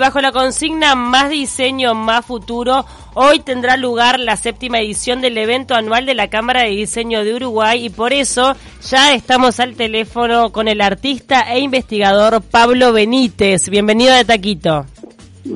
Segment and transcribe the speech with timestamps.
[0.00, 5.74] Bajo la consigna Más diseño, más futuro, hoy tendrá lugar la séptima edición del evento
[5.74, 8.54] anual de la Cámara de Diseño de Uruguay y por eso
[8.88, 13.68] ya estamos al teléfono con el artista e investigador Pablo Benítez.
[13.70, 14.86] Bienvenido de Taquito.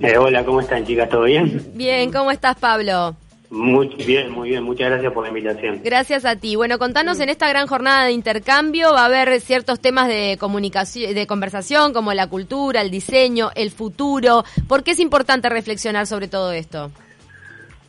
[0.03, 1.09] Eh, hola, ¿cómo están chicas?
[1.09, 1.71] ¿Todo bien?
[1.75, 3.15] Bien, ¿cómo estás Pablo?
[3.53, 4.63] Muy bien, muy bien.
[4.63, 5.83] Muchas gracias por la invitación.
[5.85, 6.57] Gracias a ti.
[6.57, 11.15] Bueno, contanos en esta gran jornada de intercambio va a haber ciertos temas de comunicación,
[11.15, 14.43] de conversación como la cultura, el diseño, el futuro.
[14.69, 16.91] ¿Por qué es importante reflexionar sobre todo esto?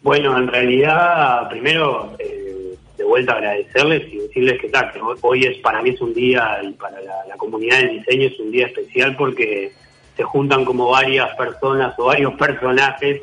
[0.02, 5.82] Bueno, en realidad, primero eh, de vuelta agradecerles y decirles que, tal, hoy es para
[5.82, 9.16] mí es un día y para la, la comunidad del diseño es un día especial
[9.16, 9.72] porque
[10.18, 13.22] se juntan como varias personas o varios personajes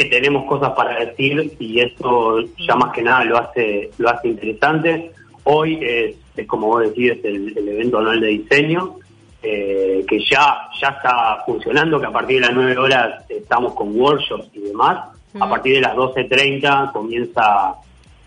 [0.00, 4.28] que tenemos cosas para decir y eso ya más que nada lo hace lo hace
[4.28, 5.12] interesante.
[5.44, 8.96] Hoy es, como vos decís, el, evento anual de diseño,
[9.42, 13.94] eh, que ya, ya está funcionando, que a partir de las 9 horas estamos con
[13.94, 15.10] workshops y demás.
[15.38, 17.74] A partir de las 12.30 comienza,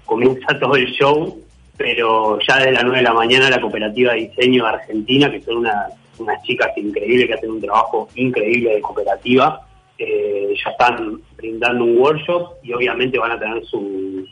[0.06, 1.40] comienza todo el show,
[1.76, 5.42] pero ya desde las 9 de la mañana la cooperativa de diseño de Argentina, que
[5.42, 9.66] son unas, unas chicas increíbles que hacen un trabajo increíble de cooperativa,
[10.64, 14.26] ya están brindando un workshop y obviamente van a tener su,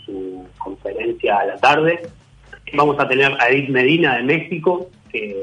[0.58, 2.00] conferencia a la tarde.
[2.74, 5.36] Vamos a tener a Edith Medina de México, que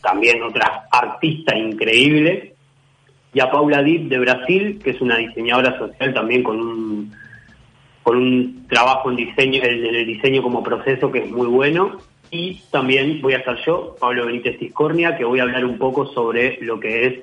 [0.00, 2.54] también otra artista increíble,
[3.34, 7.12] y a Paula Dip de Brasil, que es una diseñadora social también con un
[8.02, 11.98] con un trabajo en diseño, en el diseño como proceso que es muy bueno.
[12.30, 16.06] Y también voy a estar yo, Pablo Benítez Tiscornia, que voy a hablar un poco
[16.06, 17.14] sobre lo que es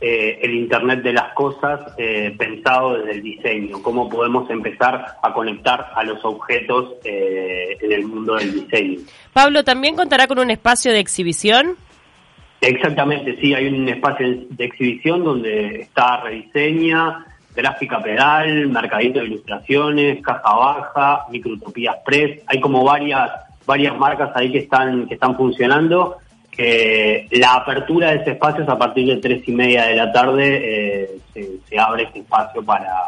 [0.00, 5.32] eh, el Internet de las cosas eh, pensado desde el diseño, cómo podemos empezar a
[5.32, 9.00] conectar a los objetos eh, en el mundo del diseño.
[9.32, 11.74] Pablo, ¿también contará con un espacio de exhibición?
[12.60, 20.22] Exactamente, sí, hay un espacio de exhibición donde está Rediseña, Gráfica Pedal, Mercadito de Ilustraciones,
[20.22, 23.30] Caja Baja, Microtopías Press, hay como varias
[23.66, 26.16] varias marcas ahí que están que están funcionando
[26.58, 31.04] la apertura de ese espacio es a partir de tres y media de la tarde,
[31.34, 33.04] eh, se, abre este espacio para,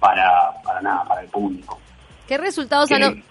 [0.00, 1.78] para, para nada, para el público.
[2.26, 3.22] ¿Qué resultados han...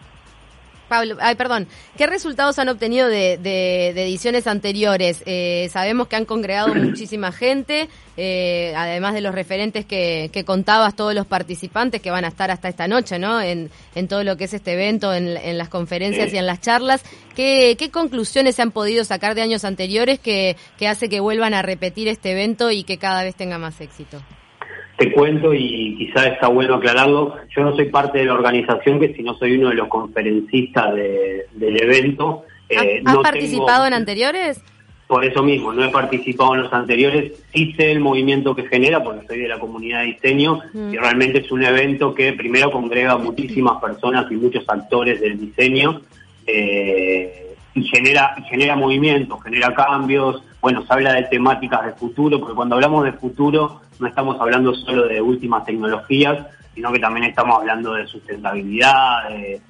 [0.87, 1.67] Pablo, ay, perdón.
[1.97, 5.21] ¿Qué resultados han obtenido de, de, ediciones anteriores?
[5.25, 10.95] Eh, sabemos que han congregado muchísima gente, eh, además de los referentes que, que, contabas,
[10.95, 13.41] todos los participantes que van a estar hasta esta noche, ¿no?
[13.41, 16.61] En, en todo lo que es este evento, en, en las conferencias y en las
[16.61, 17.03] charlas.
[17.35, 21.53] ¿Qué, ¿Qué, conclusiones se han podido sacar de años anteriores que, que hace que vuelvan
[21.53, 24.21] a repetir este evento y que cada vez tenga más éxito?
[24.97, 29.13] Te cuento y quizás está bueno aclararlo, yo no soy parte de la organización, que
[29.13, 32.43] si no soy uno de los conferencistas del evento.
[32.67, 34.61] Eh, ¿Has, participado en anteriores?
[35.05, 39.01] Por eso mismo, no he participado en los anteriores, sí sé el movimiento que genera,
[39.03, 40.93] porque soy de la comunidad de diseño, mm.
[40.93, 46.01] y realmente es un evento que primero congrega muchísimas personas y muchos actores del diseño,
[46.45, 52.53] eh, y genera, genera movimiento, genera cambios, bueno, se habla de temáticas de futuro, porque
[52.53, 56.45] cuando hablamos de futuro no estamos hablando solo de últimas tecnologías,
[56.75, 59.61] sino que también estamos hablando de sustentabilidad, de,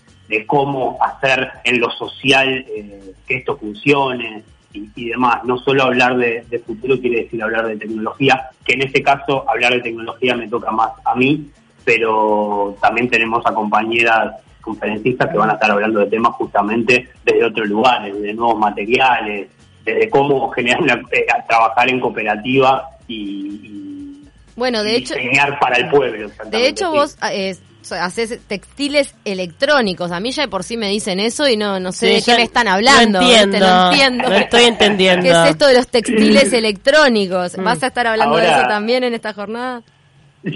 [0.48, 4.42] cómo hacer en lo social eh, que esto funcione
[4.74, 5.44] y, demás.
[5.44, 9.74] No solo hablar de, futuro quiere decir hablar de tecnología, que en este caso hablar
[9.74, 11.48] de tecnología me toca más a mí,
[11.86, 17.46] pero también tenemos a compañeras conferencistas que van a estar hablando de temas justamente desde
[17.46, 19.50] otros lugares, de nuevos materiales,
[19.88, 24.24] desde cómo generar eh, trabajar en cooperativa y,
[24.56, 26.30] bueno, de hecho, diseñar para el pueblo.
[26.50, 27.56] De hecho, vos eh,
[27.92, 30.12] haces textiles electrónicos.
[30.12, 32.36] A mí ya de por sí me dicen eso y no no sé de qué
[32.36, 33.22] me están hablando.
[33.22, 34.30] No entiendo.
[34.30, 35.24] No estoy entendiendo.
[35.24, 37.56] ¿Qué es esto de los textiles electrónicos?
[37.58, 39.84] ¿Vas a estar hablando de eso también en esta jornada?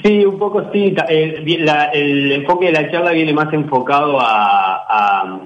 [0.04, 0.96] Sí, un poco sí.
[1.10, 5.40] El, el enfoque de la charla viene más enfocado a, a,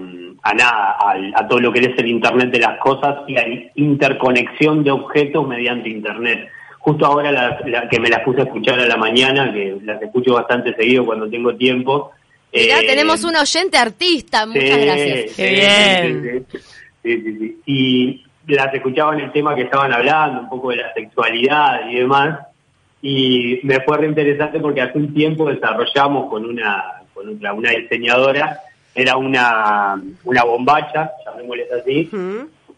[0.53, 0.97] nada,
[1.35, 3.45] a, todo lo que es el Internet de las cosas y a
[3.75, 6.49] interconexión de objetos mediante Internet.
[6.79, 10.33] Justo ahora la, que me las puse a escuchar a la mañana, que las escucho
[10.33, 12.11] bastante seguido cuando tengo tiempo.
[12.53, 15.33] Mirá, eh, tenemos un oyente artista, muchas gracias.
[15.35, 16.45] Qué bien.
[17.01, 20.77] Sí, sí, sí, Y las escuchaba en el tema que estaban hablando, un poco de
[20.77, 22.39] la sexualidad y demás
[23.07, 27.69] y me fue re interesante porque hace un tiempo desarrollamos con una, con otra, una
[27.69, 28.61] diseñadora,
[28.95, 32.09] era una, una bombacha, llamémosles así,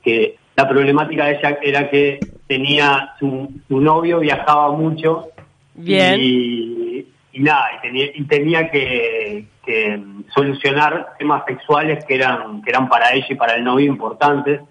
[0.04, 5.30] que la problemática de ella era que tenía su, su novio viajaba mucho
[5.78, 6.19] Bien.
[6.19, 7.06] Y,
[7.40, 10.04] nada, y tenía, y tenía que, que,
[10.34, 14.62] solucionar temas sexuales que eran, que eran para ella y para el novio importantes.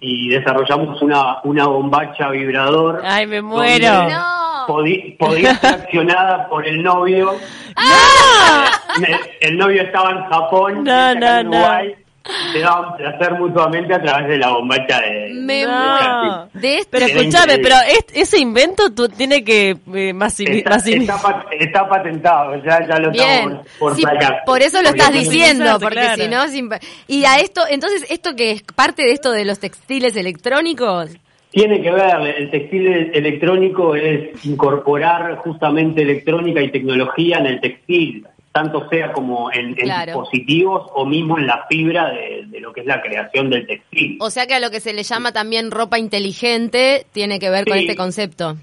[0.00, 3.02] Y desarrollamos una, una bombacha vibrador.
[3.04, 4.08] ¡Ay, me muero!
[4.08, 4.37] ¡No!
[5.18, 7.34] Podía ser accionada por el novio.
[9.40, 12.08] El novio estaba en Japón, no, no, Uruguay, no
[12.52, 15.30] se daban placer mutuamente a través de la bombacha de...
[15.34, 16.48] Me no.
[16.52, 16.90] de este.
[16.90, 17.76] Pero escúchame, pero
[18.14, 23.60] ese invento tú tiene que eh, más, está, está, patentado, ya, ya lo Bien.
[23.78, 24.02] por sí,
[24.44, 26.44] Por eso lo estás diciendo, porque si no...
[27.06, 31.10] Y a esto, entonces, ¿esto que es parte de esto de los textiles electrónicos?
[31.50, 38.26] Tiene que ver, el textil electrónico es incorporar justamente electrónica y tecnología en el textil
[38.58, 43.00] tanto sea como en, dispositivos o mismo en la fibra de, lo que es la
[43.00, 44.18] creación del textil.
[44.20, 47.66] O sea que a lo que se le llama también ropa inteligente tiene que ver
[47.66, 48.56] con este concepto.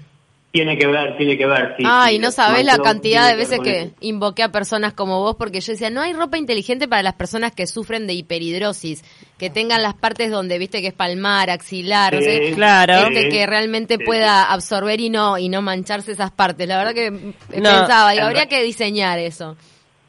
[0.52, 1.82] Tiene que ver, tiene que ver, sí.
[1.86, 5.72] Ay, no sabes la cantidad de veces que, invoqué a personas como vos porque yo
[5.72, 9.04] decía, no hay ropa inteligente para las personas que sufren de hiperhidrosis,
[9.36, 13.10] que tengan las partes donde, viste, que es palmar, axilar, o sea, claro.
[13.10, 16.66] que realmente pueda absorber y no y no mancharse esas partes.
[16.66, 19.56] La verdad que pensaba, y habría que diseñar eso.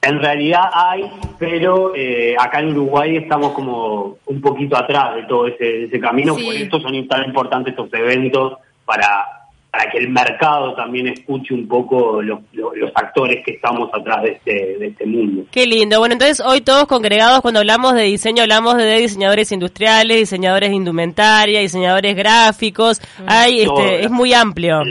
[0.02, 5.48] En realidad hay, pero eh, acá en Uruguay estamos como un poquito atrás de todo
[5.48, 8.54] ese, camino, por eso son tan importantes estos eventos
[8.86, 9.37] para,
[9.78, 14.32] para que el mercado también escuche un poco los, los, actores que estamos atrás de
[14.32, 15.44] este, de este mundo.
[15.52, 16.00] Qué lindo.
[16.00, 20.76] Bueno, entonces hoy todos congregados, cuando hablamos de diseño, hablamos de diseñadores industriales, diseñadores de
[20.76, 23.02] indumentaria, diseñadores gráficos.
[23.20, 23.26] Mm.
[23.28, 24.82] Hay, este, es muy amplio.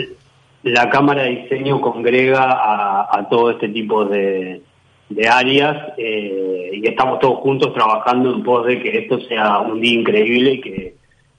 [0.62, 2.44] La Cámara de Diseño congrega
[3.10, 4.62] a todo este tipo de
[5.08, 9.80] de áreas eh, y estamos todos juntos trabajando en pos de que esto sea un
[9.80, 10.94] día increíble y que,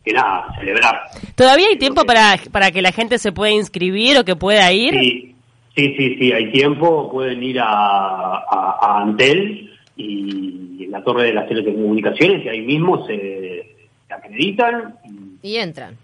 [0.08, 1.02] que nada, celebrar.
[1.36, 4.94] ¿Todavía hay tiempo para, para que la gente se pueda inscribir o que pueda ir?
[4.94, 5.36] Sí,
[5.76, 7.12] sí, sí, sí hay tiempo.
[7.12, 13.06] Pueden ir a, a, Antel y en la Torre de las Telecomunicaciones y ahí mismo
[13.06, 13.76] se,
[14.08, 14.96] se acreditan.
[15.42, 15.96] y entran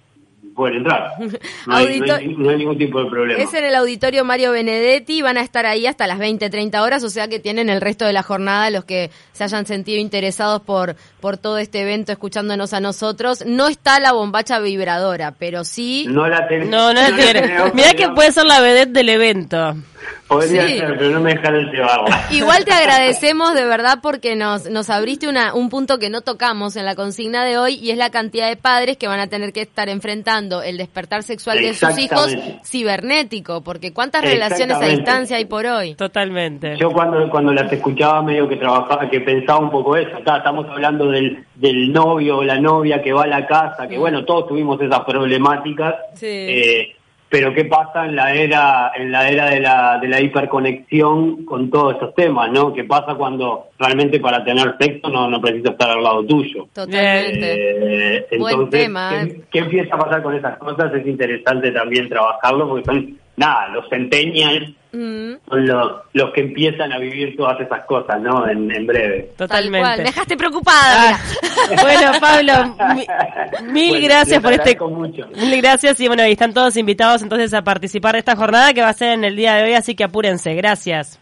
[0.53, 1.11] pueden entrar.
[1.65, 3.41] No, hay, ningún tipo de problema.
[3.41, 7.03] Es en el auditorio Mario Benedetti, van a estar ahí hasta las 20, 30 horas,
[7.03, 10.61] o sea que tienen el resto de la jornada los que se hayan sentido interesados
[10.61, 13.45] por, por todo este evento, escuchándonos a nosotros.
[13.45, 16.05] No está la bombacha vibradora, pero sí...
[16.09, 16.71] No la tenemos.
[16.71, 17.71] No, no la tiene.
[17.73, 19.75] Mira que puede ser la vedette del evento.
[20.33, 22.05] Podría ser, pero no me dejaron llevarlo.
[22.31, 26.75] Igual te agradecemos de verdad porque nos, nos abriste una, un punto que no tocamos
[26.75, 29.53] en la consigna de hoy y es la cantidad de padres que van a tener
[29.53, 35.37] que estar enfrentando el despertar sexual de sus hijos cibernético, porque cuántas relaciones a distancia
[35.37, 35.95] hay por hoy.
[35.95, 36.77] Totalmente.
[36.77, 41.09] Yo cuando, cuando las escuchaba medio que trabajaba, que pensaba un poco eso, estamos hablando
[41.09, 44.79] del, del novio o la novia que va a la casa, que bueno, todos tuvimos
[44.81, 45.95] esas problemáticas.
[46.15, 46.27] Sí.
[46.27, 46.95] Eh,
[47.33, 51.71] pero qué pasa en la era en la era de la, de la hiperconexión con
[51.71, 52.71] todos esos temas, ¿no?
[52.71, 56.67] ¿Qué pasa cuando realmente para tener sexo no, no preciso estar al lado tuyo?
[56.71, 58.17] Totalmente.
[58.17, 60.93] Eh, entonces, tema, ¿qué, ¿qué, empieza a pasar con esas cosas?
[60.93, 65.65] Es interesante también trabajarlo porque son, nada, los centennials son
[66.13, 68.47] los, que empiezan a vivir todas esas cosas, ¿no?
[68.47, 69.31] En, breve.
[69.35, 69.97] Totalmente.
[69.97, 71.15] Me dejaste preocupada.
[71.15, 71.19] Ah.
[71.81, 72.75] bueno, Pablo,
[73.71, 74.77] mil gracias por este.
[74.79, 75.27] Mucho.
[75.35, 78.89] Mil gracias y bueno, están todos invitados entonces a participar de esta jornada que va
[78.89, 80.53] a ser en el día de hoy, así que apúrense.
[80.53, 81.19] Gracias.